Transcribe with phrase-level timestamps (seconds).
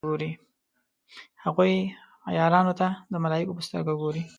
[1.43, 1.73] هغوی
[2.29, 4.23] عیارانو ته د ملایکو په سترګه ګوري.